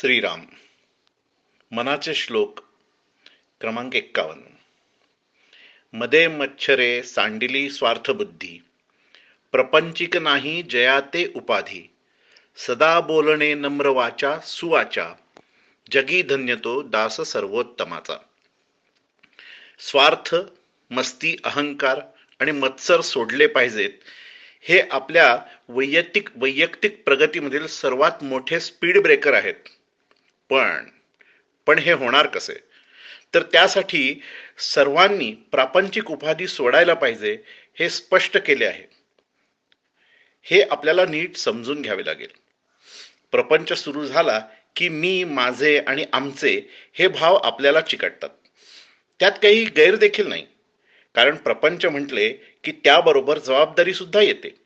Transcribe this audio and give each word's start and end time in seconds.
श्रीराम. 0.00 0.42
मनाचे 1.72 2.14
श्लोक 2.14 2.60
क्रमांक 3.60 3.94
एक्कावन्न. 3.94 4.42
मदे 5.92 6.28
मच्छरे 6.28 7.02
सांडिली 7.02 7.70
स्वार्थबुद्धी. 7.70 8.62
प्रपंचिक 9.52 10.16
नाही 10.16 10.62
जयाते 10.62 11.32
उपाधी. 11.36 11.90
सदा 12.56 13.00
बोलणे 13.00 13.54
नम्र 13.54 13.86
वाचा 13.86 14.40
सुवाचा. 14.40 15.14
जगी 15.92 16.22
धन्यतो 16.22 16.82
दास 16.82 17.20
सर्वोत्तमाचा. 17.20 18.16
स्वार्थ 19.78 20.34
मस्ती 20.90 21.36
अहंकार 21.44 22.00
आणि 22.40 22.52
मत्सर 22.52 23.00
सोडले 23.00 23.46
पाहिजेत 23.46 23.90
हे 24.60 24.80
आपल्या 24.90 25.42
वैयक्तिक 25.68 26.28
वैयक्तिक 26.36 27.04
प्रगतीमधील 27.04 27.66
सर्वात 27.66 28.24
मोठे 28.24 28.60
स्पीड 28.60 29.02
ब्रेकर 29.02 29.34
आहेत. 29.34 29.54
पण 30.50 30.84
पण 31.66 31.78
हे 31.78 31.92
होणार 31.92 32.26
कसे? 32.26 32.54
तर 33.34 33.42
त्यासाठी 33.42 34.22
सर्वांनी 34.58 35.32
प्रापंचिक 35.32 36.10
उपाधी 36.10 36.46
सोडायला 36.46 36.94
पाहिजे 36.94 37.38
हे 37.78 37.90
स्पष्ट 37.90 38.38
केले 38.38 38.66
आहे. 38.66 38.84
हे 40.42 40.62
आपल्याला 40.62 41.06
नीट 41.06 41.36
समजून 41.36 41.82
घ्यावे 41.82 42.06
लागेल. 42.06 42.30
प्रपंच 43.30 43.72
सुरू 43.72 44.06
झाला 44.06 44.48
की 44.76 44.88
मी 44.88 45.24
माझे 45.24 45.78
आणि 45.78 46.04
आमचे 46.12 46.70
हे 46.94 47.08
भाव 47.08 47.36
आपल्याला 47.36 47.80
चिकटतात. 47.80 48.30
त्यात 49.20 49.32
काही 49.32 49.64
गैर 49.64 49.96
देखील 49.96 50.26
नाही. 50.26 50.46
कारण 51.14 51.36
प्रपंच 51.36 51.86
म्हटले 51.86 52.30
की 52.64 52.72
त्याबरोबर 52.72 53.38
जबाबदारी 53.38 53.94
सुद्धा 53.94 54.20
येते. 54.20 54.65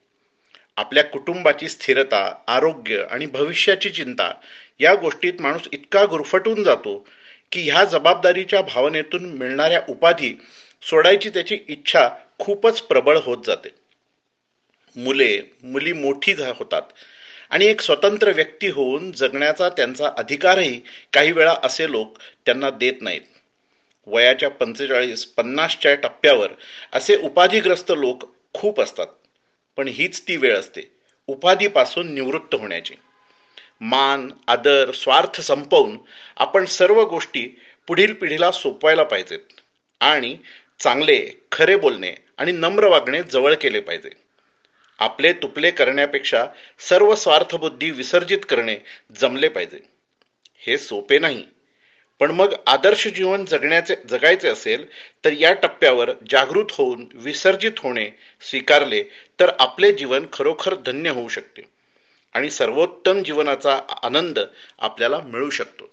आपल्या 0.77 1.05
कुटुंबाची 1.05 1.69
स्थिरता 1.69 2.23
आरोग्य 2.47 3.03
आणि 3.11 3.27
भविष्याची 3.27 3.91
चिंता 3.91 4.33
या 4.81 4.95
गोष्टीत 4.95 5.41
माणूस 5.41 5.69
इतका 5.73 6.05
गुरफटून 6.05 6.63
जातो 6.65 6.97
की 7.53 7.63
ह्या 7.63 7.85
जबाबदारीच्या 7.85 8.63
भावनेतून 8.63 9.25
मिळणाऱ्या 9.39 9.81
उपाधी 9.89 10.35
सोडायची 10.83 11.31
त्याची 11.31 11.59
इच्छा 11.69 12.09
खूपच 12.39 12.81
प्रबळ 12.81 13.19
होत 13.19 13.45
जाते. 13.47 13.69
मुले 14.97 15.41
मुली 15.63 15.93
मोठी 15.93 16.33
होतात 16.33 16.83
आणि 17.51 17.67
एक 17.67 17.81
स्वतंत्र 17.81 18.33
व्यक्ती 18.33 18.69
होऊन 18.69 19.11
जगण्याचा 19.13 19.69
त्यांचा 19.69 20.11
अधिकारही 20.17 20.81
काही 21.13 21.33
वेळा 21.33 21.55
असे 21.63 21.91
लोक 21.91 22.19
त्यांना 22.47 22.71
देत 22.71 23.03
नाहीत. 23.03 23.21
वयाच्या 24.07 24.51
पंचेचाळीस 24.51 25.25
पन्नासच्या 25.27 25.95
टप्प्यावर 25.95 26.53
असे 26.93 27.17
उपाधिग्रस्त 27.17 27.93
लोक 27.97 28.25
खूप 28.55 28.81
असतात. 28.81 29.07
पण 29.77 29.89
हीच 29.89 30.29
ती 30.29 30.37
वेळ 30.37 30.59
असते. 30.59 30.83
उपाधीपासून 31.27 32.15
निवृत्त 32.15 32.55
होण्याची. 32.55 32.95
मान 33.81 34.31
आदर 34.47 34.93
स्वार्थ 34.93 35.41
संपवून 35.41 35.99
आपण 36.37 36.65
सर्व 36.65 37.03
गोष्टी 37.03 37.61
पुढील 37.87 38.15
पिढीला 38.15 38.53
सोपवायला 38.53 39.03
पाहिजेत 39.03 39.39
आणि 40.01 40.37
चांगले 40.79 41.47
खरे 41.53 41.77
बोलणे 41.77 42.15
आणि 42.39 42.53
नम्र 42.53 42.87
वागणे 42.87 43.23
जवळ 43.23 43.55
केले 43.55 43.81
पाहिजे. 43.81 44.11
आपले 44.99 45.33
तुपले 45.33 45.71
करण्यापेक्षा 45.71 46.47
सर्व 46.79 47.15
स्वार्थबुद्धी 47.15 47.91
विसर्जित 47.91 48.39
करणे 48.49 48.77
जमले 49.21 49.49
पाहिजे. 49.49 49.81
हे 50.59 50.79
सोपे 50.79 51.19
नाही. 51.19 51.47
पण 52.21 52.31
मग 52.31 52.55
आदर्श 52.67 53.09
जीवन 53.09 53.45
जगण्याचे 53.45 53.97
जगायचे 54.09 54.49
असेल 54.49 54.87
तर 55.25 55.33
या 55.33 55.53
टप्प्यावर 55.53 56.11
जागृत 56.31 56.65
होऊन 56.71 57.07
विसर्जित 57.15 57.73
होणे 57.79 58.11
स्वीकारले 58.51 59.03
तर 59.41 59.51
आपले 59.59 59.93
जीवन 59.93 60.27
खरोखर 60.33 60.75
धन्य 60.75 61.11
होऊ 61.11 61.29
शकते. 61.29 61.63
आणि 62.35 62.51
सर्वोत्तम 62.51 63.23
जीवनाचा 63.23 63.81
आनंद 64.03 64.39
आपल्याला 64.79 65.21
मिळू 65.21 65.51
शकतो. 65.51 65.91